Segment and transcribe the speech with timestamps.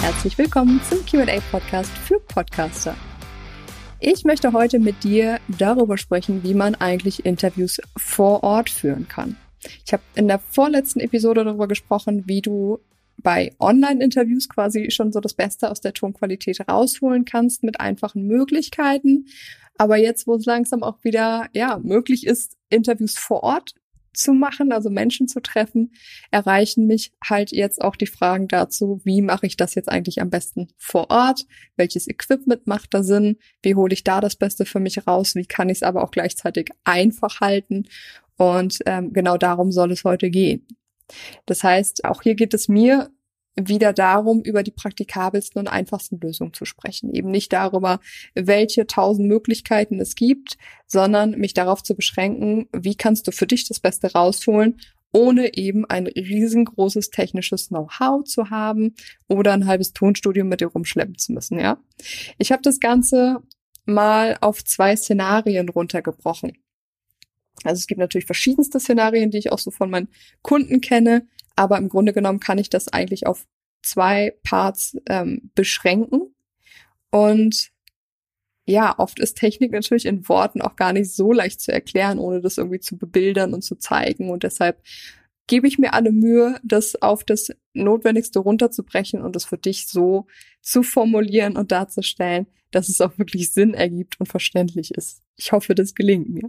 [0.00, 2.96] Herzlich willkommen zum QA-Podcast für Podcaster.
[4.00, 9.36] Ich möchte heute mit dir darüber sprechen, wie man eigentlich Interviews vor Ort führen kann.
[9.84, 12.80] Ich habe in der vorletzten Episode darüber gesprochen, wie du
[13.22, 19.26] bei Online-Interviews quasi schon so das Beste aus der Tonqualität rausholen kannst mit einfachen Möglichkeiten.
[19.78, 23.74] Aber jetzt, wo es langsam auch wieder, ja, möglich ist, Interviews vor Ort
[24.16, 25.92] zu machen, also Menschen zu treffen,
[26.30, 30.30] erreichen mich halt jetzt auch die Fragen dazu, wie mache ich das jetzt eigentlich am
[30.30, 31.46] besten vor Ort?
[31.76, 33.36] Welches Equipment macht da Sinn?
[33.62, 35.34] Wie hole ich da das Beste für mich raus?
[35.34, 37.84] Wie kann ich es aber auch gleichzeitig einfach halten?
[38.36, 40.66] Und ähm, genau darum soll es heute gehen.
[41.46, 43.10] Das heißt, auch hier geht es mir
[43.56, 47.12] wieder darum, über die praktikabelsten und einfachsten Lösungen zu sprechen.
[47.12, 48.00] Eben nicht darüber,
[48.34, 53.66] welche tausend Möglichkeiten es gibt, sondern mich darauf zu beschränken, wie kannst du für dich
[53.66, 54.78] das Beste rausholen,
[55.12, 58.94] ohne eben ein riesengroßes technisches Know-how zu haben
[59.28, 61.78] oder ein halbes Tonstudio mit dir rumschleppen zu müssen, ja.
[62.36, 63.38] Ich habe das Ganze
[63.86, 66.58] mal auf zwei Szenarien runtergebrochen.
[67.64, 70.08] Also es gibt natürlich verschiedenste Szenarien, die ich auch so von meinen
[70.42, 71.26] Kunden kenne,
[71.56, 73.46] aber im Grunde genommen kann ich das eigentlich auf
[73.82, 76.34] zwei Parts ähm, beschränken.
[77.10, 77.70] Und
[78.66, 82.40] ja, oft ist Technik natürlich in Worten auch gar nicht so leicht zu erklären, ohne
[82.40, 84.28] das irgendwie zu bebildern und zu zeigen.
[84.30, 84.82] Und deshalb
[85.46, 90.26] gebe ich mir alle Mühe, das auf das Notwendigste runterzubrechen und das für dich so
[90.60, 95.22] zu formulieren und darzustellen, dass es auch wirklich Sinn ergibt und verständlich ist.
[95.36, 96.48] Ich hoffe, das gelingt mir.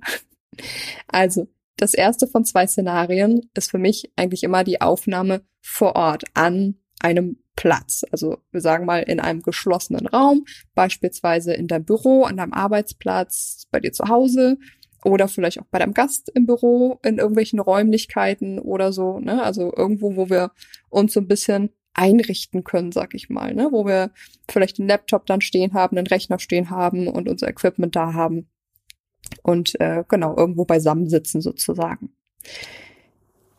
[1.07, 6.23] Also, das erste von zwei Szenarien ist für mich eigentlich immer die Aufnahme vor Ort
[6.33, 8.03] an einem Platz.
[8.11, 13.67] Also wir sagen mal in einem geschlossenen Raum, beispielsweise in deinem Büro, an deinem Arbeitsplatz,
[13.71, 14.57] bei dir zu Hause
[15.03, 19.19] oder vielleicht auch bei deinem Gast im Büro, in irgendwelchen Räumlichkeiten oder so.
[19.19, 19.43] Ne?
[19.43, 20.51] Also irgendwo, wo wir
[20.89, 23.69] uns so ein bisschen einrichten können, sag ich mal, ne?
[23.71, 24.11] wo wir
[24.49, 28.47] vielleicht einen Laptop dann stehen haben, einen Rechner stehen haben und unser Equipment da haben
[29.43, 32.11] und äh, genau irgendwo beisammen sitzen sozusagen.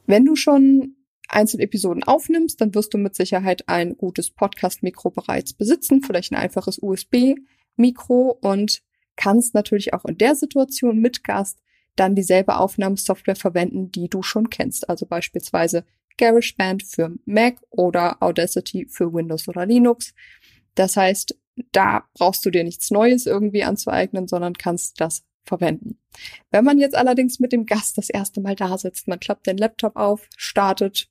[0.07, 0.97] Wenn du schon
[1.29, 6.79] Einzelepisoden aufnimmst, dann wirst du mit Sicherheit ein gutes Podcast-Mikro bereits besitzen, vielleicht ein einfaches
[6.81, 8.83] USB-Mikro und
[9.17, 11.59] kannst natürlich auch in der Situation mit Gast
[11.97, 14.89] dann dieselbe Aufnahmesoftware verwenden, die du schon kennst.
[14.89, 15.85] Also beispielsweise
[16.17, 20.15] GarageBand für Mac oder Audacity für Windows oder Linux.
[20.75, 21.37] Das heißt,
[21.73, 25.99] da brauchst du dir nichts Neues irgendwie anzueignen, sondern kannst das verwenden.
[26.51, 29.59] Wenn man jetzt allerdings mit dem Gast das erste Mal da sitzt, man klappt den
[29.59, 31.09] Laptop auf, startet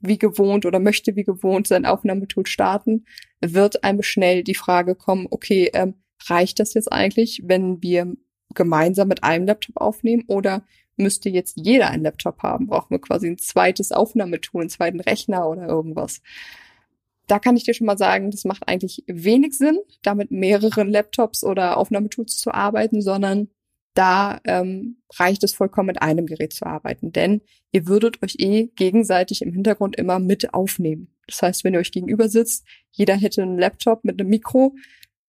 [0.00, 3.04] wie gewohnt oder möchte wie gewohnt sein Aufnahmetool starten,
[3.40, 5.94] wird einem schnell die Frage kommen, okay, ähm,
[6.26, 8.14] reicht das jetzt eigentlich, wenn wir
[8.54, 10.64] gemeinsam mit einem Laptop aufnehmen oder
[10.96, 12.66] müsste jetzt jeder einen Laptop haben?
[12.66, 16.20] Brauchen wir quasi ein zweites Aufnahmetool, einen zweiten Rechner oder irgendwas?
[17.26, 20.90] Da kann ich dir schon mal sagen, das macht eigentlich wenig Sinn, da mit mehreren
[20.90, 23.48] Laptops oder Aufnahmetools zu arbeiten, sondern
[23.94, 27.40] da ähm, reicht es vollkommen, mit einem Gerät zu arbeiten, denn
[27.72, 31.14] ihr würdet euch eh gegenseitig im Hintergrund immer mit aufnehmen.
[31.26, 34.74] Das heißt, wenn ihr euch gegenüber sitzt, jeder hätte einen Laptop mit einem Mikro,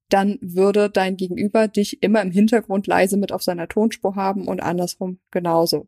[0.09, 4.61] dann würde dein Gegenüber dich immer im Hintergrund leise mit auf seiner Tonspur haben und
[4.61, 5.87] andersrum genauso.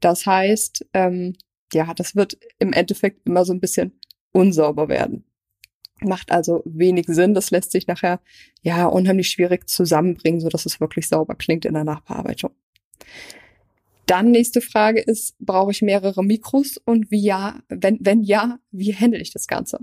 [0.00, 1.34] Das heißt, ähm,
[1.72, 4.00] ja, das wird im Endeffekt immer so ein bisschen
[4.32, 5.24] unsauber werden.
[6.04, 7.34] Macht also wenig Sinn.
[7.34, 8.20] Das lässt sich nachher
[8.62, 12.50] ja unheimlich schwierig zusammenbringen, so dass es wirklich sauber klingt in der Nachbearbeitung.
[14.06, 18.94] Dann nächste Frage ist, brauche ich mehrere Mikros und wie ja, wenn, wenn ja, wie
[18.94, 19.78] handle ich das Ganze?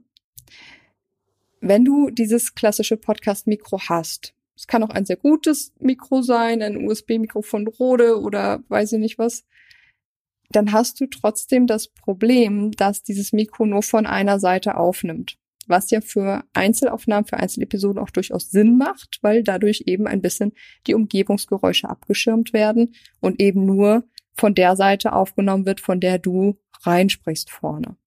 [1.60, 6.88] Wenn du dieses klassische Podcast-Mikro hast, es kann auch ein sehr gutes Mikro sein, ein
[6.88, 9.44] USB-Mikro von Rode oder weiß ich nicht was,
[10.52, 15.38] dann hast du trotzdem das Problem, dass dieses Mikro nur von einer Seite aufnimmt
[15.72, 20.52] was ja für Einzelaufnahmen, für Einzelepisoden auch durchaus Sinn macht, weil dadurch eben ein bisschen
[20.86, 24.04] die Umgebungsgeräusche abgeschirmt werden und eben nur
[24.34, 27.98] von der Seite aufgenommen wird, von der du reinsprichst vorne.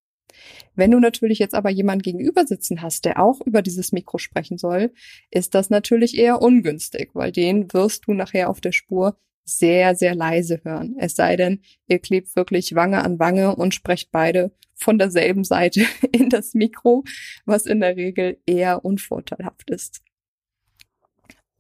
[0.75, 4.59] Wenn du natürlich jetzt aber jemanden gegenüber sitzen hast, der auch über dieses Mikro sprechen
[4.59, 4.93] soll,
[5.31, 10.15] ist das natürlich eher ungünstig, weil den wirst du nachher auf der Spur sehr, sehr
[10.15, 10.97] leise hören.
[10.99, 15.85] Es sei denn, ihr klebt wirklich Wange an Wange und sprecht beide von derselben Seite
[16.13, 17.05] in das Mikro,
[17.45, 20.03] was in der Regel eher unvorteilhaft ist.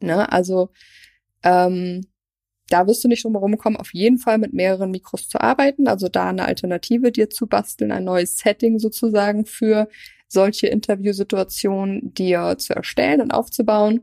[0.00, 0.30] Ne?
[0.32, 0.70] Also
[1.42, 2.06] ähm,
[2.70, 5.86] da wirst du nicht drum herum kommen, auf jeden Fall mit mehreren Mikros zu arbeiten,
[5.86, 9.88] also da eine Alternative dir zu basteln, ein neues Setting sozusagen für
[10.28, 14.02] solche Interviewsituationen dir zu erstellen und aufzubauen.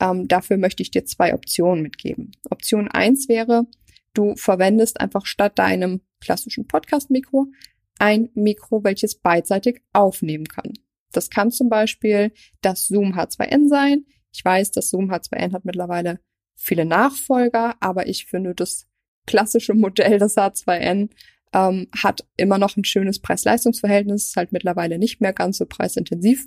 [0.00, 2.32] Ähm, dafür möchte ich dir zwei Optionen mitgeben.
[2.50, 3.66] Option eins wäre,
[4.14, 7.46] du verwendest einfach statt deinem klassischen Podcast-Mikro
[7.98, 10.72] ein Mikro, welches beidseitig aufnehmen kann.
[11.12, 14.04] Das kann zum Beispiel das Zoom H2N sein.
[14.32, 16.20] Ich weiß, das Zoom H2N hat mittlerweile
[16.54, 18.86] viele Nachfolger, aber ich finde das
[19.26, 21.10] klassische Modell, das H2N,
[21.52, 26.46] ähm, hat immer noch ein schönes Preis-Leistungs-Verhältnis, ist halt mittlerweile nicht mehr ganz so preisintensiv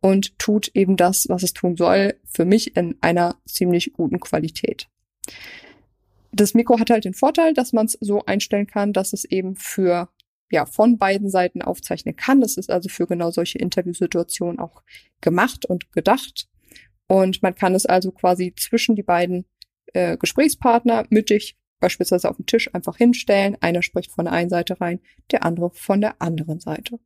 [0.00, 4.88] und tut eben das, was es tun soll, für mich in einer ziemlich guten Qualität.
[6.32, 9.56] Das Mikro hat halt den Vorteil, dass man es so einstellen kann, dass es eben
[9.56, 10.08] für
[10.50, 12.40] ja von beiden Seiten aufzeichnen kann.
[12.40, 14.82] Das ist also für genau solche Interviewsituationen auch
[15.20, 16.48] gemacht und gedacht.
[17.06, 19.44] Und man kann es also quasi zwischen die beiden
[19.92, 23.56] äh, Gesprächspartner mittig beispielsweise auf den Tisch einfach hinstellen.
[23.60, 25.00] Einer spricht von der einen Seite rein,
[25.32, 27.00] der andere von der anderen Seite.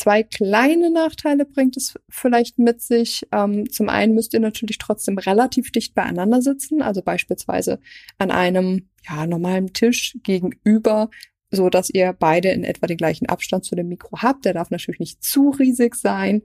[0.00, 3.28] Zwei kleine Nachteile bringt es vielleicht mit sich.
[3.32, 7.80] Ähm, zum einen müsst ihr natürlich trotzdem relativ dicht beieinander sitzen, also beispielsweise
[8.16, 11.10] an einem ja, normalen Tisch gegenüber,
[11.50, 14.46] so dass ihr beide in etwa den gleichen Abstand zu dem Mikro habt.
[14.46, 16.40] Der darf natürlich nicht zu riesig sein,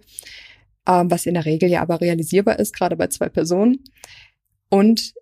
[0.85, 3.85] ähm, was in der Regel ja aber realisierbar ist, gerade bei zwei Personen.
[4.67, 5.13] Und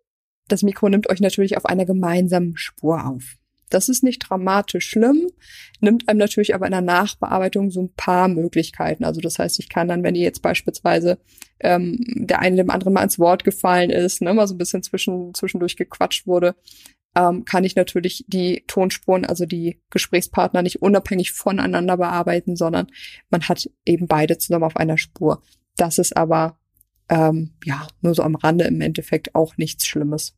[0.48, 3.38] das Mikro nimmt euch natürlich auf einer gemeinsamen Spur auf.
[3.74, 5.30] Das ist nicht dramatisch schlimm,
[5.80, 9.04] nimmt einem natürlich aber in der Nachbearbeitung so ein paar Möglichkeiten.
[9.04, 11.18] Also das heißt, ich kann dann, wenn ihr jetzt beispielsweise
[11.60, 14.84] ähm, der eine dem anderen mal ins Wort gefallen ist, ne, mal so ein bisschen
[14.84, 16.56] zwischen, zwischendurch gequatscht wurde,
[17.16, 22.88] ähm, kann ich natürlich die Tonspuren, also die Gesprächspartner nicht unabhängig voneinander bearbeiten, sondern
[23.30, 25.42] man hat eben beide zusammen auf einer Spur.
[25.78, 26.60] Das ist aber
[27.10, 30.36] ähm, ja nur so am Rande im Endeffekt auch nichts Schlimmes.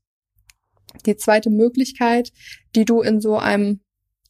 [1.05, 2.31] Die zweite Möglichkeit,
[2.75, 3.81] die du in so einem,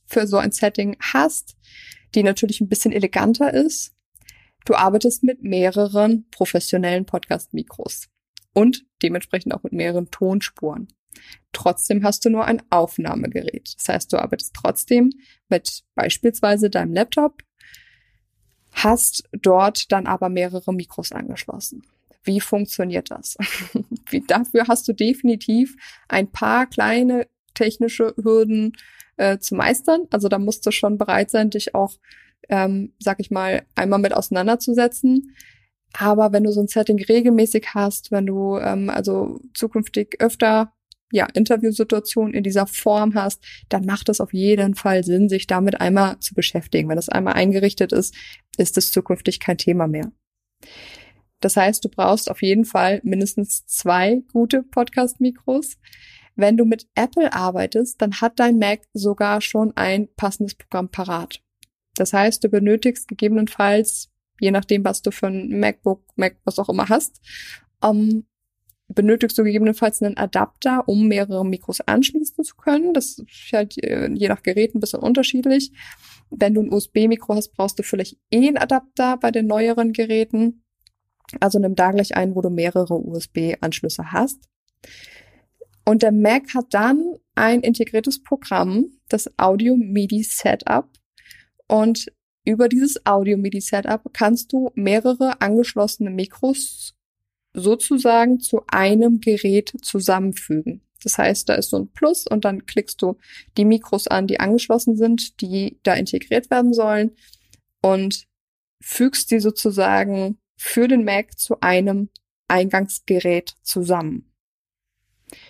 [0.05, 1.55] für so ein Setting hast,
[2.13, 3.93] die natürlich ein bisschen eleganter ist,
[4.65, 8.07] du arbeitest mit mehreren professionellen Podcast-Mikros
[8.53, 10.87] und dementsprechend auch mit mehreren Tonspuren.
[11.53, 13.73] Trotzdem hast du nur ein Aufnahmegerät.
[13.77, 15.11] Das heißt, du arbeitest trotzdem
[15.49, 17.41] mit beispielsweise deinem Laptop,
[18.73, 21.85] hast dort dann aber mehrere Mikros angeschlossen.
[22.25, 23.37] Wie funktioniert das?
[24.09, 25.75] Wie, dafür hast du definitiv
[26.07, 28.73] ein paar kleine technische Hürden
[29.17, 30.01] äh, zu meistern.
[30.11, 31.93] Also da musst du schon bereit sein, dich auch,
[32.49, 35.35] ähm, sag ich mal, einmal mit auseinanderzusetzen.
[35.93, 40.73] Aber wenn du so ein Setting regelmäßig hast, wenn du ähm, also zukünftig öfter
[41.11, 45.79] ja, Interviewsituationen in dieser Form hast, dann macht es auf jeden Fall Sinn, sich damit
[45.79, 46.89] einmal zu beschäftigen.
[46.89, 48.13] Wenn das einmal eingerichtet ist,
[48.57, 50.11] ist es zukünftig kein Thema mehr.
[51.45, 55.77] Das heißt, du brauchst auf jeden Fall mindestens zwei gute Podcast-Mikros.
[56.35, 61.43] Wenn du mit Apple arbeitest, dann hat dein Mac sogar schon ein passendes Programm parat.
[61.97, 66.67] Das heißt, du benötigst gegebenenfalls, je nachdem, was du für ein MacBook, Mac, was auch
[66.67, 67.21] immer hast,
[67.83, 68.25] ähm,
[68.87, 72.95] benötigst du gegebenenfalls einen Adapter, um mehrere Mikros anschließen zu können.
[72.95, 75.71] Das ist halt äh, je nach Gerät ein bisschen unterschiedlich.
[76.31, 80.64] Wenn du ein USB-Mikro hast, brauchst du vielleicht eh einen Adapter bei den neueren Geräten.
[81.39, 84.49] Also nimm da gleich ein, wo du mehrere USB-Anschlüsse hast.
[85.85, 90.89] Und der Mac hat dann ein integriertes Programm, das Audio MIDI Setup.
[91.67, 92.11] Und
[92.43, 96.95] über dieses Audio MIDI Setup kannst du mehrere angeschlossene Mikros
[97.53, 100.81] sozusagen zu einem Gerät zusammenfügen.
[101.03, 103.17] Das heißt, da ist so ein Plus und dann klickst du
[103.57, 107.11] die Mikros an, die angeschlossen sind, die da integriert werden sollen
[107.81, 108.25] und
[108.81, 112.09] fügst die sozusagen für den Mac zu einem
[112.47, 114.31] Eingangsgerät zusammen.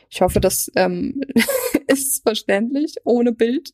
[0.09, 1.21] Ich hoffe, das ähm,
[1.87, 3.73] ist verständlich, ohne Bild.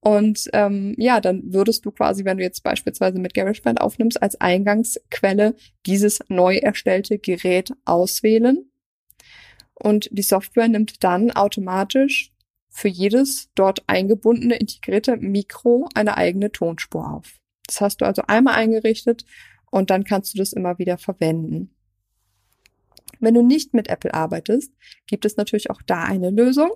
[0.00, 4.40] Und ähm, ja, dann würdest du quasi, wenn du jetzt beispielsweise mit GarageBand aufnimmst, als
[4.40, 8.70] Eingangsquelle dieses neu erstellte Gerät auswählen.
[9.74, 12.32] Und die Software nimmt dann automatisch
[12.68, 17.40] für jedes dort eingebundene integrierte Mikro eine eigene Tonspur auf.
[17.66, 19.24] Das hast du also einmal eingerichtet
[19.70, 21.76] und dann kannst du das immer wieder verwenden.
[23.20, 24.72] Wenn du nicht mit Apple arbeitest,
[25.06, 26.72] gibt es natürlich auch da eine Lösung.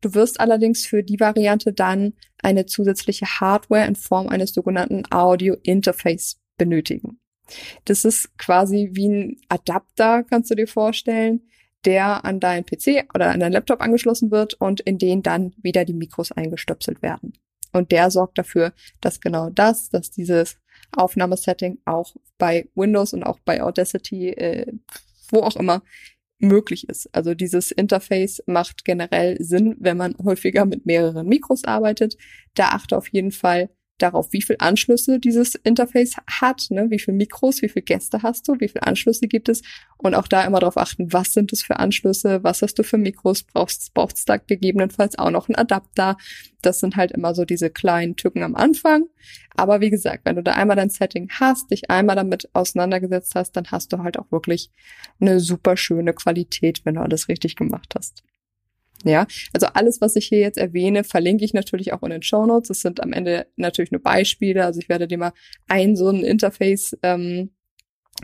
[0.00, 5.56] Du wirst allerdings für die Variante dann eine zusätzliche Hardware in Form eines sogenannten Audio
[5.62, 7.20] Interface benötigen.
[7.84, 11.42] Das ist quasi wie ein Adapter, kannst du dir vorstellen,
[11.84, 15.84] der an deinen PC oder an deinen Laptop angeschlossen wird und in den dann wieder
[15.84, 17.32] die Mikros eingestöpselt werden.
[17.72, 20.58] Und der sorgt dafür, dass genau das, dass dieses
[20.92, 24.72] Aufnahmesetting auch bei Windows und auch bei Audacity, äh,
[25.30, 25.82] wo auch immer,
[26.40, 27.12] möglich ist.
[27.14, 32.16] Also dieses Interface macht generell Sinn, wenn man häufiger mit mehreren Mikros arbeitet.
[32.54, 36.86] Da achte auf jeden Fall darauf, wie viel Anschlüsse dieses Interface hat, ne?
[36.90, 39.62] wie viel Mikros, wie viele Gäste hast du, wie viele Anschlüsse gibt es
[39.98, 42.98] und auch da immer darauf achten, was sind es für Anschlüsse, was hast du für
[42.98, 46.16] Mikros, brauchst brauchst da gegebenenfalls auch noch einen Adapter.
[46.62, 49.06] Das sind halt immer so diese kleinen Tücken am Anfang.
[49.56, 53.52] Aber wie gesagt, wenn du da einmal dein Setting hast, dich einmal damit auseinandergesetzt hast,
[53.52, 54.70] dann hast du halt auch wirklich
[55.20, 58.22] eine super schöne Qualität, wenn du alles richtig gemacht hast.
[59.04, 62.46] Ja, also alles, was ich hier jetzt erwähne, verlinke ich natürlich auch in den Show
[62.46, 62.68] Notes.
[62.68, 64.64] Das sind am Ende natürlich nur Beispiele.
[64.64, 65.32] Also ich werde dir mal
[65.68, 67.50] ein so ein Interface ähm,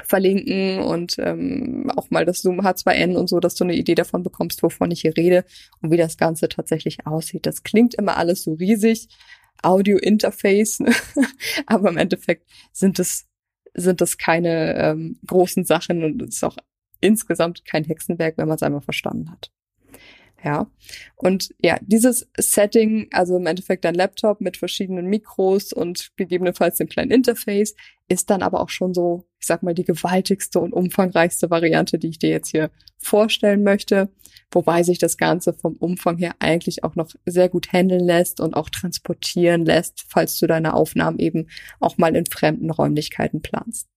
[0.02, 4.22] verlinken und ähm, auch mal das Zoom H2N und so, dass du eine Idee davon
[4.22, 5.44] bekommst, wovon ich hier rede
[5.80, 7.46] und wie das Ganze tatsächlich aussieht.
[7.46, 9.08] Das klingt immer alles so riesig,
[9.62, 10.92] Audio-Interface, ne?
[11.66, 13.26] aber im Endeffekt sind es
[13.76, 16.56] sind das keine ähm, großen Sachen und es ist auch
[17.00, 19.50] insgesamt kein Hexenwerk, wenn man es einmal verstanden hat.
[20.44, 20.70] Ja.
[21.16, 26.88] Und ja, dieses Setting, also im Endeffekt dein Laptop mit verschiedenen Mikros und gegebenenfalls dem
[26.88, 27.74] kleinen Interface,
[28.08, 32.08] ist dann aber auch schon so, ich sag mal, die gewaltigste und umfangreichste Variante, die
[32.08, 34.10] ich dir jetzt hier vorstellen möchte.
[34.50, 38.54] Wobei sich das Ganze vom Umfang her eigentlich auch noch sehr gut handeln lässt und
[38.54, 41.48] auch transportieren lässt, falls du deine Aufnahmen eben
[41.80, 43.88] auch mal in fremden Räumlichkeiten planst.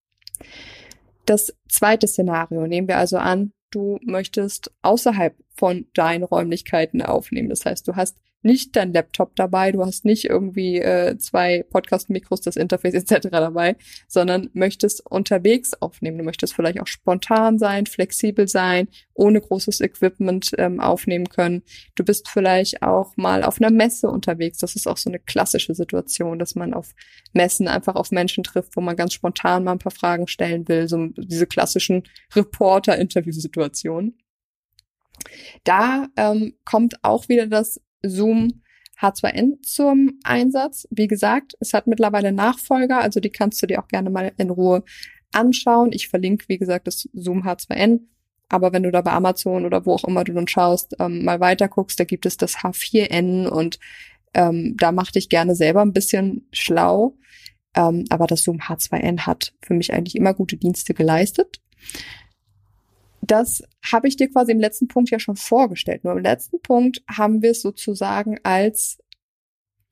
[1.26, 7.50] Das zweite Szenario nehmen wir also an, du möchtest außerhalb von deinen Räumlichkeiten aufnehmen.
[7.50, 12.42] Das heißt, du hast nicht dein Laptop dabei, du hast nicht irgendwie äh, zwei Podcast-Mikros,
[12.42, 13.28] das Interface etc.
[13.30, 13.76] dabei,
[14.08, 16.18] sondern möchtest unterwegs aufnehmen.
[16.18, 21.62] Du möchtest vielleicht auch spontan sein, flexibel sein, ohne großes Equipment ähm, aufnehmen können.
[21.96, 24.60] Du bist vielleicht auch mal auf einer Messe unterwegs.
[24.60, 26.96] Das ist auch so eine klassische Situation, dass man auf
[27.34, 30.88] Messen einfach auf Menschen trifft, wo man ganz spontan mal ein paar Fragen stellen will.
[30.88, 34.18] So diese klassischen Reporter-Interview-Situationen.
[35.64, 38.62] Da ähm, kommt auch wieder das Zoom
[39.00, 40.88] H2N zum Einsatz.
[40.90, 44.50] Wie gesagt, es hat mittlerweile Nachfolger, also die kannst du dir auch gerne mal in
[44.50, 44.84] Ruhe
[45.32, 45.92] anschauen.
[45.92, 48.02] Ich verlinke, wie gesagt, das Zoom H2N.
[48.50, 51.40] Aber wenn du da bei Amazon oder wo auch immer du dann schaust, ähm, mal
[51.40, 53.78] weiter guckst, da gibt es das H4N und
[54.34, 57.18] ähm, da mach dich gerne selber ein bisschen schlau.
[57.76, 61.62] Ähm, aber das Zoom H2N hat für mich eigentlich immer gute Dienste geleistet.
[63.28, 66.06] Das habe ich dir quasi im letzten Punkt ja schon vorgestellt.
[66.06, 69.00] Nur im letzten Punkt haben wir es sozusagen als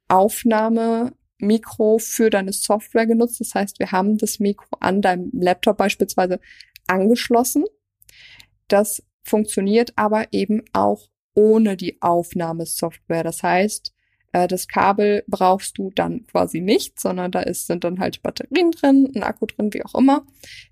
[0.08, 3.42] Aufnahmemikro für deine Software genutzt.
[3.42, 6.40] Das heißt, wir haben das Mikro an deinem Laptop beispielsweise
[6.88, 7.66] angeschlossen.
[8.70, 13.24] Das funktioniert aber eben auch ohne die Aufnahmesoftware.
[13.24, 13.94] Das heißt,
[14.32, 18.72] äh, das Kabel brauchst du dann quasi nicht, sondern da ist, sind dann halt Batterien
[18.72, 20.26] drin, ein Akku drin, wie auch immer.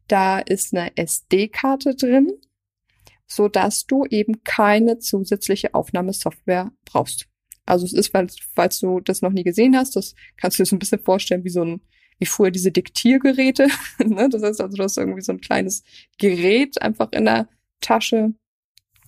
[0.07, 2.31] Da ist eine SD-Karte drin
[3.35, 7.27] so dass du eben keine zusätzliche Aufnahmesoftware brauchst.
[7.65, 10.67] Also es ist, falls, falls du das noch nie gesehen hast, das kannst du dir
[10.67, 11.81] so ein bisschen vorstellen wie so ein,
[12.19, 13.67] wie früher diese Diktiergeräte.
[14.05, 14.29] ne?
[14.29, 15.83] Das heißt also, du hast irgendwie so ein kleines
[16.17, 17.47] Gerät einfach in der
[17.79, 18.33] Tasche.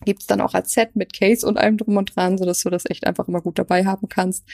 [0.06, 2.70] Gibt's dann auch als Set mit Case und allem drum und dran, so dass du
[2.70, 4.46] das echt einfach immer gut dabei haben kannst.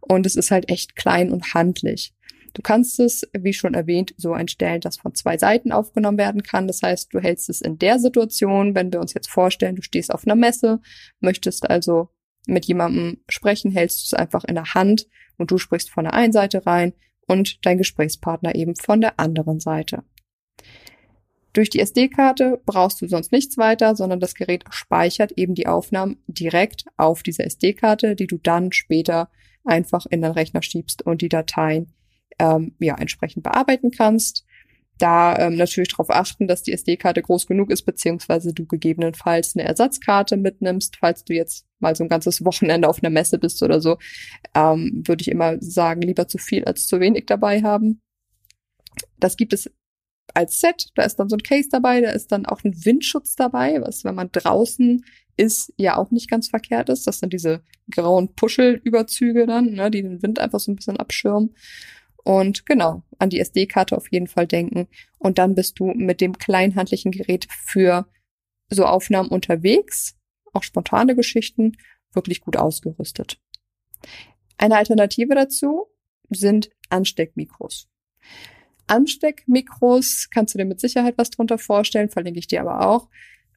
[0.00, 2.12] Und es ist halt echt klein und handlich.
[2.54, 6.68] Du kannst es, wie schon erwähnt, so einstellen, dass von zwei Seiten aufgenommen werden kann.
[6.68, 10.14] Das heißt, du hältst es in der Situation, wenn wir uns jetzt vorstellen, du stehst
[10.14, 10.80] auf einer Messe,
[11.20, 12.08] möchtest also
[12.46, 16.14] mit jemandem sprechen, hältst du es einfach in der Hand und du sprichst von der
[16.14, 16.92] einen Seite rein
[17.26, 20.04] und dein Gesprächspartner eben von der anderen Seite.
[21.54, 26.22] Durch die SD-Karte brauchst du sonst nichts weiter, sondern das Gerät speichert eben die Aufnahmen
[26.26, 29.30] direkt auf diese SD-Karte, die du dann später
[29.64, 31.92] einfach in den Rechner schiebst und die Dateien
[32.38, 34.44] ähm, ja entsprechend bearbeiten kannst.
[34.98, 39.66] Da ähm, natürlich darauf achten, dass die SD-Karte groß genug ist, beziehungsweise du gegebenenfalls eine
[39.66, 43.80] Ersatzkarte mitnimmst, falls du jetzt mal so ein ganzes Wochenende auf einer Messe bist oder
[43.80, 43.98] so,
[44.54, 48.00] ähm, würde ich immer sagen, lieber zu viel als zu wenig dabei haben.
[49.18, 49.68] Das gibt es
[50.32, 53.34] als Set, da ist dann so ein Case dabei, da ist dann auch ein Windschutz
[53.34, 55.04] dabei, was, wenn man draußen
[55.36, 57.06] ist, ja auch nicht ganz verkehrt ist.
[57.06, 61.54] Das sind diese grauen Puschelüberzüge dann, ne, die den Wind einfach so ein bisschen abschirmen.
[62.24, 64.88] Und genau, an die SD-Karte auf jeden Fall denken.
[65.18, 68.06] Und dann bist du mit dem kleinhandlichen Gerät für
[68.70, 70.16] so Aufnahmen unterwegs,
[70.52, 71.76] auch spontane Geschichten,
[72.12, 73.38] wirklich gut ausgerüstet.
[74.56, 75.86] Eine Alternative dazu
[76.30, 77.88] sind Ansteckmikros.
[78.86, 83.08] Ansteckmikros kannst du dir mit Sicherheit was drunter vorstellen, verlinke ich dir aber auch,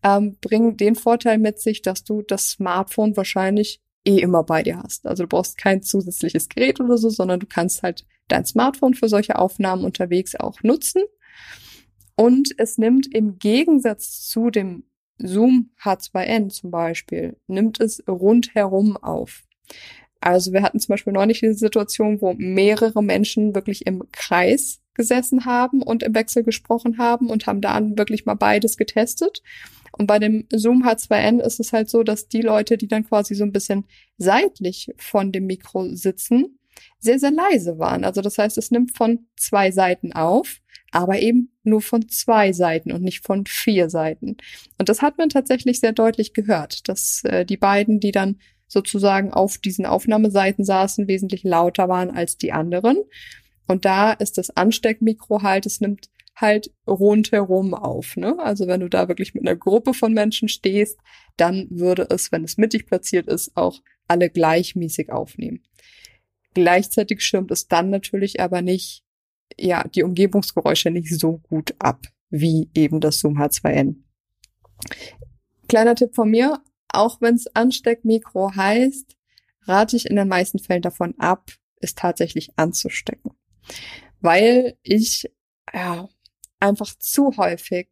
[0.04, 4.82] ähm, bringen den Vorteil mit sich, dass du das Smartphone wahrscheinlich eh immer bei dir
[4.82, 5.06] hast.
[5.06, 9.10] Also du brauchst kein zusätzliches Gerät oder so, sondern du kannst halt dein Smartphone für
[9.10, 11.04] solche Aufnahmen unterwegs auch nutzen.
[12.16, 14.84] Und es nimmt im Gegensatz zu dem
[15.20, 19.44] Zoom H2N zum Beispiel, nimmt es rundherum auf.
[20.20, 25.46] Also wir hatten zum Beispiel neulich diese Situation, wo mehrere Menschen wirklich im Kreis gesessen
[25.46, 29.44] haben und im Wechsel gesprochen haben und haben dann wirklich mal beides getestet.
[29.92, 33.36] Und bei dem Zoom H2N ist es halt so, dass die Leute, die dann quasi
[33.36, 33.86] so ein bisschen
[34.18, 36.60] seitlich von dem Mikro sitzen,
[37.00, 38.04] sehr, sehr leise waren.
[38.04, 40.60] Also das heißt, es nimmt von zwei Seiten auf,
[40.92, 44.38] aber eben nur von zwei Seiten und nicht von vier Seiten.
[44.78, 49.32] Und das hat man tatsächlich sehr deutlich gehört, dass äh, die beiden, die dann sozusagen
[49.32, 52.98] auf diesen Aufnahmeseiten saßen, wesentlich lauter waren als die anderen.
[53.68, 58.16] Und da ist das Ansteckmikro halt, es nimmt halt rundherum auf.
[58.16, 58.38] Ne?
[58.40, 61.00] Also wenn du da wirklich mit einer Gruppe von Menschen stehst,
[61.36, 65.64] dann würde es, wenn es mittig platziert ist, auch alle gleichmäßig aufnehmen.
[66.58, 69.04] Gleichzeitig schirmt es dann natürlich aber nicht,
[69.60, 73.98] ja, die Umgebungsgeräusche nicht so gut ab, wie eben das Zoom H2N.
[75.68, 76.60] Kleiner Tipp von mir,
[76.92, 79.16] auch wenn es Ansteckmikro heißt,
[79.68, 83.34] rate ich in den meisten Fällen davon ab, es tatsächlich anzustecken.
[84.20, 85.32] Weil ich
[85.72, 86.10] ja,
[86.60, 87.88] einfach zu häufig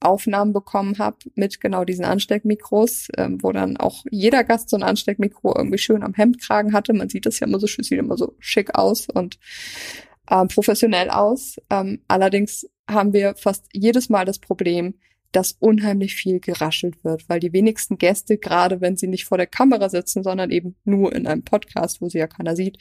[0.00, 4.82] Aufnahmen bekommen habe mit genau diesen Ansteckmikros, ähm, wo dann auch jeder Gast so ein
[4.82, 6.92] Ansteckmikro irgendwie schön am Hemdkragen hatte.
[6.92, 9.38] Man sieht das ja immer so schön, sieht immer so schick aus und
[10.30, 11.56] ähm, professionell aus.
[11.70, 14.94] Ähm, allerdings haben wir fast jedes Mal das Problem,
[15.32, 19.46] dass unheimlich viel geraschelt wird, weil die wenigsten Gäste, gerade wenn sie nicht vor der
[19.46, 22.78] Kamera sitzen, sondern eben nur in einem Podcast, wo sie ja keiner sieht,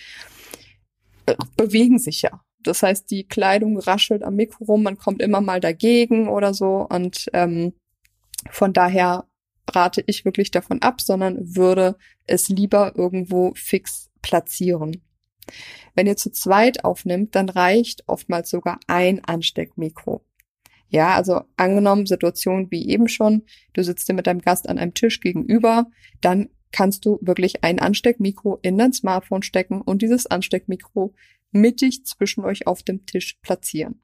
[1.25, 2.44] äh, bewegen sich ja.
[2.67, 6.87] Das heißt, die Kleidung raschelt am Mikro rum, man kommt immer mal dagegen oder so.
[6.89, 7.73] Und ähm,
[8.49, 9.25] von daher
[9.69, 11.95] rate ich wirklich davon ab, sondern würde
[12.27, 15.01] es lieber irgendwo fix platzieren.
[15.93, 20.23] Wenn ihr zu zweit aufnimmt, dann reicht oftmals sogar ein Ansteckmikro.
[20.89, 23.43] Ja, also angenommen Situation wie eben schon,
[23.73, 25.87] du sitzt dir mit deinem Gast an einem Tisch gegenüber,
[26.21, 31.13] dann kannst du wirklich ein Ansteckmikro in dein Smartphone stecken und dieses Ansteckmikro
[31.51, 34.01] mittig zwischen euch auf dem Tisch platzieren.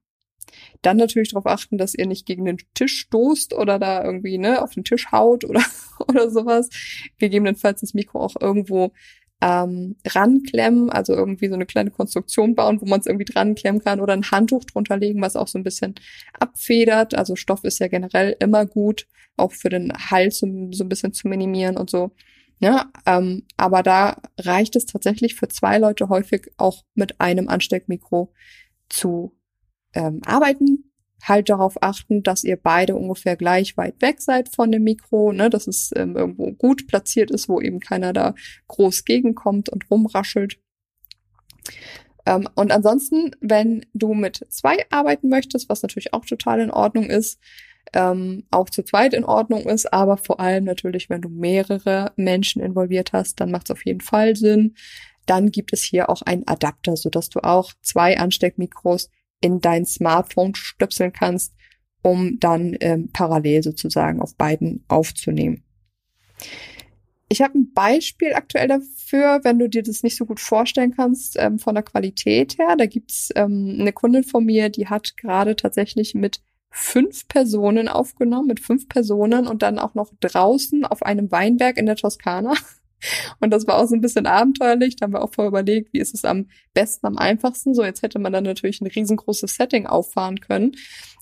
[0.82, 4.62] Dann natürlich darauf achten, dass ihr nicht gegen den Tisch stoßt oder da irgendwie ne,
[4.62, 5.62] auf den Tisch haut oder,
[6.08, 6.70] oder sowas.
[7.18, 8.94] Gegebenenfalls das Mikro auch irgendwo
[9.42, 13.82] ähm, ranklemmen, also irgendwie so eine kleine Konstruktion bauen, wo man es irgendwie dran klemmen
[13.84, 15.96] kann oder ein Handtuch drunter legen, was auch so ein bisschen
[16.40, 17.16] abfedert.
[17.16, 21.12] Also Stoff ist ja generell immer gut, auch für den Hals so, so ein bisschen
[21.12, 22.12] zu minimieren und so.
[22.62, 28.32] Ja, ähm, aber da reicht es tatsächlich für zwei Leute häufig auch mit einem Ansteckmikro
[28.88, 29.36] zu
[29.94, 30.92] ähm, arbeiten.
[31.24, 35.50] Halt darauf achten, dass ihr beide ungefähr gleich weit weg seid von dem Mikro, ne,
[35.50, 38.36] dass es ähm, irgendwo gut platziert ist, wo eben keiner da
[38.68, 40.60] groß gegenkommt und rumraschelt.
[42.28, 47.06] Ähm, und ansonsten, wenn du mit zwei arbeiten möchtest, was natürlich auch total in Ordnung
[47.06, 47.40] ist,
[47.94, 52.62] ähm, auch zu zweit in Ordnung ist, aber vor allem natürlich, wenn du mehrere Menschen
[52.62, 54.76] involviert hast, dann macht es auf jeden Fall Sinn.
[55.26, 59.10] Dann gibt es hier auch einen Adapter, so dass du auch zwei Ansteckmikros
[59.42, 61.54] in dein Smartphone stöpseln kannst,
[62.02, 65.64] um dann ähm, parallel sozusagen auf beiden aufzunehmen.
[67.30, 71.38] Ich habe ein Beispiel aktuell dafür, wenn du dir das nicht so gut vorstellen kannst
[71.40, 72.76] ähm, von der Qualität her.
[72.78, 78.48] Da gibt's ähm, eine Kundin von mir, die hat gerade tatsächlich mit fünf Personen aufgenommen,
[78.48, 82.54] mit fünf Personen und dann auch noch draußen auf einem Weinberg in der Toskana.
[83.40, 84.96] Und das war auch so ein bisschen abenteuerlich.
[84.96, 87.74] Da haben wir auch vorher überlegt, wie ist es am besten, am einfachsten.
[87.74, 90.74] So, jetzt hätte man dann natürlich ein riesengroßes Setting auffahren können.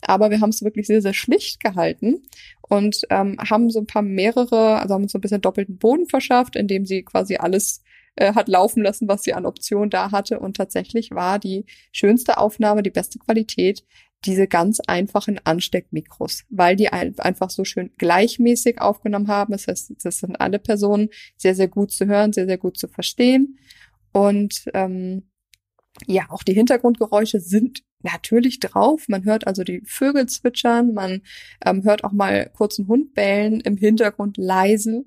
[0.02, 2.24] Aber wir haben es wirklich sehr, sehr schlicht gehalten
[2.62, 6.06] und ähm, haben so ein paar mehrere, also haben uns so ein bisschen doppelten Boden
[6.08, 7.82] verschafft, indem sie quasi alles
[8.16, 10.40] äh, hat laufen lassen, was sie an Optionen da hatte.
[10.40, 13.86] Und tatsächlich war die schönste Aufnahme, die beste Qualität,
[14.26, 19.54] diese ganz einfachen Ansteckmikros, weil die einfach so schön gleichmäßig aufgenommen haben.
[19.54, 22.88] Das heißt, das sind alle Personen sehr, sehr gut zu hören, sehr, sehr gut zu
[22.88, 23.60] verstehen.
[24.12, 25.30] Und ähm,
[26.08, 29.06] ja, auch die Hintergrundgeräusche sind natürlich drauf.
[29.08, 31.22] Man hört also die Vögel zwitschern, man
[31.66, 35.06] ähm, hört auch mal kurzen Hund bellen im Hintergrund leise.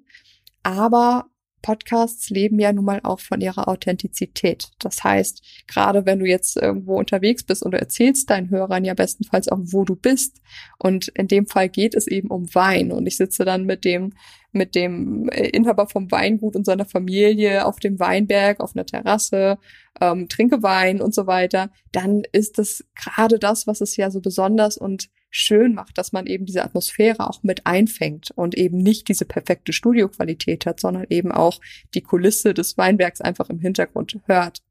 [0.63, 1.27] Aber
[1.63, 4.71] Podcasts leben ja nun mal auch von ihrer Authentizität.
[4.79, 8.95] Das heißt, gerade wenn du jetzt irgendwo unterwegs bist und du erzählst deinen Hörern ja
[8.95, 10.41] bestenfalls auch, wo du bist.
[10.79, 12.93] Und in dem Fall geht es eben um Wein.
[12.93, 14.13] Und ich sitze dann mit dem,
[14.51, 19.59] mit dem äh, Inhaber vom Weingut und seiner Familie auf dem Weinberg, auf einer Terrasse,
[20.01, 21.71] ähm, trinke Wein und so weiter.
[21.93, 26.27] Dann ist das gerade das, was es ja so besonders und schön macht, dass man
[26.27, 31.33] eben diese Atmosphäre auch mit einfängt und eben nicht diese perfekte Studioqualität hat, sondern eben
[31.33, 31.59] auch
[31.95, 34.63] die Kulisse des Weinbergs einfach im Hintergrund hört.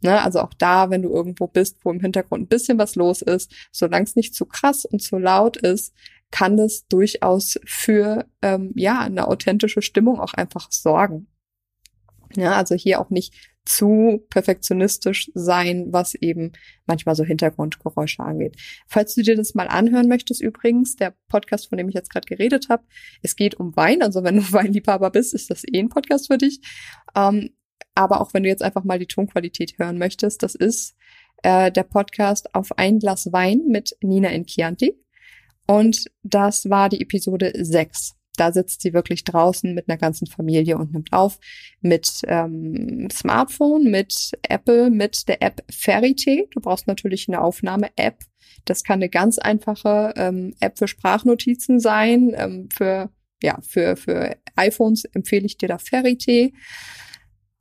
[0.00, 3.22] Ne, also auch da, wenn du irgendwo bist, wo im Hintergrund ein bisschen was los
[3.22, 5.94] ist, solange es nicht zu krass und zu laut ist,
[6.30, 11.26] kann das durchaus für ähm, ja eine authentische Stimmung auch einfach sorgen.
[12.36, 16.52] Ja, also hier auch nicht zu perfektionistisch sein, was eben
[16.86, 18.56] manchmal so Hintergrundgeräusche angeht.
[18.86, 22.26] Falls du dir das mal anhören möchtest, übrigens, der Podcast, von dem ich jetzt gerade
[22.26, 22.84] geredet habe,
[23.22, 24.02] es geht um Wein.
[24.02, 26.60] Also wenn du Weinliebhaber bist, ist das eh ein Podcast für dich.
[27.16, 27.50] Ähm,
[27.94, 30.96] aber auch wenn du jetzt einfach mal die Tonqualität hören möchtest, das ist
[31.42, 34.98] äh, der Podcast auf ein Glas Wein mit Nina Inchianti.
[35.66, 38.16] Und das war die Episode 6.
[38.36, 41.38] Da sitzt sie wirklich draußen mit einer ganzen Familie und nimmt auf
[41.80, 46.48] mit ähm, Smartphone, mit Apple, mit der App Ferrite.
[46.50, 48.18] Du brauchst natürlich eine Aufnahme-App.
[48.64, 52.32] Das kann eine ganz einfache ähm, App für Sprachnotizen sein.
[52.34, 53.10] Ähm, für
[53.42, 56.50] ja für für iPhones empfehle ich dir da Ferrite.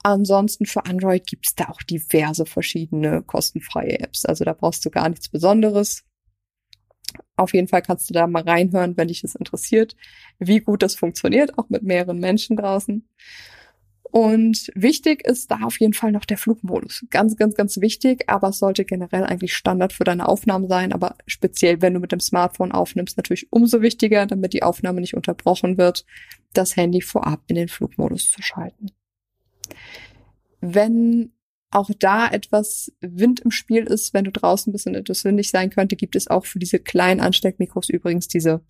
[0.03, 4.25] Ansonsten für Android gibt es da auch diverse verschiedene kostenfreie Apps.
[4.25, 6.03] Also da brauchst du gar nichts Besonderes.
[7.35, 9.95] Auf jeden Fall kannst du da mal reinhören, wenn dich das interessiert,
[10.39, 13.07] wie gut das funktioniert, auch mit mehreren Menschen draußen.
[14.13, 17.03] Und wichtig ist da auf jeden Fall noch der Flugmodus.
[17.09, 21.15] Ganz, ganz, ganz wichtig, aber es sollte generell eigentlich Standard für deine Aufnahmen sein, aber
[21.25, 25.79] speziell, wenn du mit dem Smartphone aufnimmst, natürlich umso wichtiger, damit die Aufnahme nicht unterbrochen
[25.79, 26.05] wird,
[26.53, 28.91] das Handy vorab in den Flugmodus zu schalten.
[30.61, 31.32] Wenn
[31.73, 35.69] auch da etwas Wind im Spiel ist, wenn du draußen bist und etwas windig sein
[35.69, 38.61] könnte, gibt es auch für diese kleinen Ansteckmikros übrigens diese,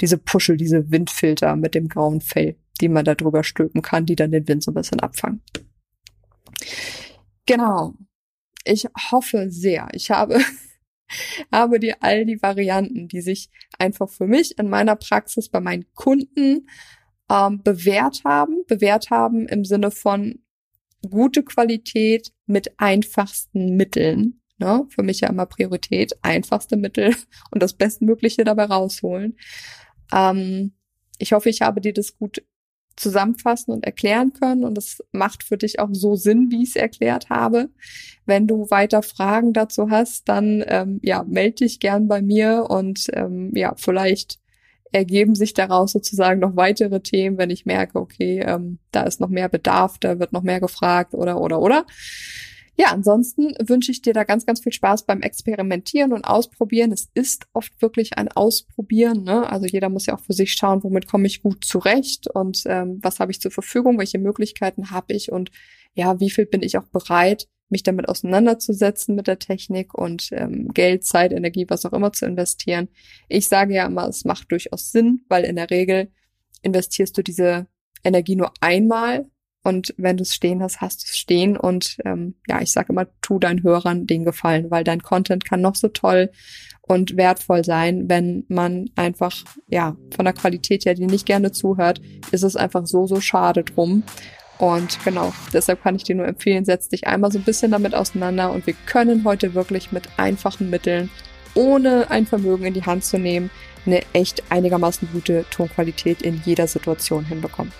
[0.00, 4.16] diese Puschel, diese Windfilter mit dem grauen Fell, die man da drüber stülpen kann, die
[4.16, 5.42] dann den Wind so ein bisschen abfangen.
[7.46, 7.94] Genau.
[8.64, 9.88] Ich hoffe sehr.
[9.92, 10.40] Ich habe,
[11.52, 15.86] habe dir all die Varianten, die sich einfach für mich in meiner Praxis bei meinen
[15.94, 16.68] Kunden
[17.30, 20.40] ähm, bewährt haben, bewährt haben im Sinne von
[21.08, 24.40] gute Qualität mit einfachsten Mitteln.
[24.58, 24.86] Ne?
[24.90, 27.14] Für mich ja immer Priorität, einfachste Mittel
[27.50, 29.36] und das Bestmögliche dabei rausholen.
[30.12, 30.72] Ähm,
[31.18, 32.42] ich hoffe, ich habe dir das gut
[32.96, 36.76] zusammenfassen und erklären können und es macht für dich auch so Sinn, wie ich es
[36.76, 37.70] erklärt habe.
[38.26, 43.06] Wenn du weiter Fragen dazu hast, dann ähm, ja melde dich gern bei mir und
[43.14, 44.38] ähm, ja vielleicht
[44.92, 49.28] ergeben sich daraus sozusagen noch weitere Themen, wenn ich merke, okay, ähm, da ist noch
[49.28, 51.86] mehr Bedarf, da wird noch mehr gefragt oder oder oder.
[52.76, 56.92] Ja, ansonsten wünsche ich dir da ganz, ganz viel Spaß beim Experimentieren und Ausprobieren.
[56.92, 59.22] Es ist oft wirklich ein Ausprobieren.
[59.22, 59.50] Ne?
[59.50, 62.98] Also jeder muss ja auch für sich schauen, womit komme ich gut zurecht und ähm,
[63.02, 65.50] was habe ich zur Verfügung, welche Möglichkeiten habe ich und
[65.94, 70.68] ja, wie viel bin ich auch bereit, mich damit auseinanderzusetzen mit der Technik und ähm,
[70.68, 72.88] Geld, Zeit, Energie, was auch immer zu investieren.
[73.28, 76.10] Ich sage ja immer, es macht durchaus Sinn, weil in der Regel
[76.62, 77.66] investierst du diese
[78.04, 79.26] Energie nur einmal
[79.62, 82.92] und wenn du es stehen hast, hast du es stehen und ähm, ja, ich sage
[82.92, 86.30] immer, tu deinen Hörern den Gefallen, weil dein Content kann noch so toll
[86.82, 92.00] und wertvoll sein, wenn man einfach ja von der Qualität her, die nicht gerne zuhört,
[92.32, 94.02] ist es einfach so so schade drum.
[94.60, 97.94] Und genau, deshalb kann ich dir nur empfehlen, setz dich einmal so ein bisschen damit
[97.94, 101.08] auseinander und wir können heute wirklich mit einfachen Mitteln,
[101.54, 103.50] ohne ein Vermögen in die Hand zu nehmen,
[103.86, 107.72] eine echt einigermaßen gute Tonqualität in jeder Situation hinbekommen.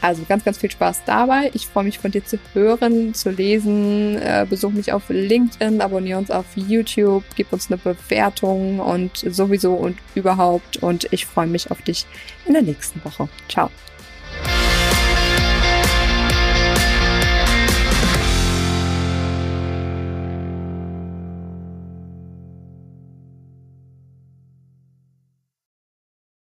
[0.00, 1.50] Also ganz, ganz viel Spaß dabei.
[1.54, 4.16] Ich freue mich von dir zu hören, zu lesen.
[4.16, 9.74] Äh, besuch mich auf LinkedIn, abonniere uns auf YouTube, gib uns eine Bewertung und sowieso
[9.74, 10.76] und überhaupt.
[10.76, 12.06] Und ich freue mich auf dich
[12.46, 13.28] in der nächsten Woche.
[13.48, 13.70] Ciao.